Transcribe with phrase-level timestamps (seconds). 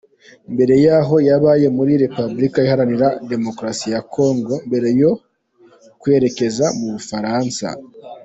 [0.53, 5.11] Mbere yaho yabaye muri republulika iharanira demokarasi ya Congo mbere yo
[6.01, 7.67] kwerekeza mu Burafaransa.